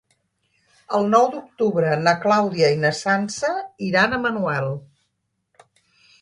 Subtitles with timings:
[0.99, 3.53] El nou d'octubre na Clàudia i na Sança
[3.89, 4.73] iran a Manuel.